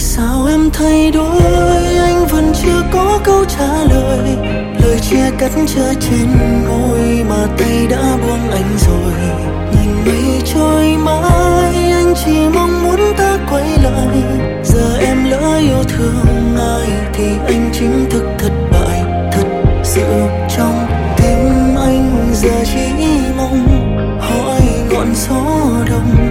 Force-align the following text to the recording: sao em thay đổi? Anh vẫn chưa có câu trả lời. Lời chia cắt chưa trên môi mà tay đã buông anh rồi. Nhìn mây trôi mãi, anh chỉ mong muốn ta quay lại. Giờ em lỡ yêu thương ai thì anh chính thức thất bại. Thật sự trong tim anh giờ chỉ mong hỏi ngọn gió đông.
sao 0.00 0.46
em 0.46 0.70
thay 0.72 1.10
đổi? 1.10 1.42
Anh 1.98 2.26
vẫn 2.26 2.52
chưa 2.62 2.82
có 2.92 3.20
câu 3.24 3.44
trả 3.44 3.84
lời. 3.84 4.36
Lời 4.82 4.98
chia 5.10 5.30
cắt 5.38 5.50
chưa 5.66 5.92
trên 6.00 6.28
môi 6.68 7.24
mà 7.28 7.46
tay 7.58 7.86
đã 7.90 8.16
buông 8.22 8.50
anh 8.50 8.78
rồi. 8.78 9.12
Nhìn 9.72 10.04
mây 10.06 10.42
trôi 10.54 10.96
mãi, 10.96 11.92
anh 11.92 12.14
chỉ 12.24 12.48
mong 12.54 12.82
muốn 12.84 13.00
ta 13.16 13.38
quay 13.50 13.78
lại. 13.82 14.22
Giờ 14.64 14.98
em 15.00 15.24
lỡ 15.30 15.56
yêu 15.58 15.82
thương 15.88 16.56
ai 16.58 16.88
thì 17.12 17.24
anh 17.46 17.70
chính 17.72 18.06
thức 18.10 18.24
thất 18.38 18.52
bại. 18.72 19.02
Thật 19.32 19.46
sự 19.84 20.04
trong 20.56 20.86
tim 21.16 21.76
anh 21.76 22.30
giờ 22.34 22.64
chỉ 22.64 23.06
mong 23.36 23.66
hỏi 24.20 24.62
ngọn 24.90 25.14
gió 25.14 25.40
đông. 25.90 26.29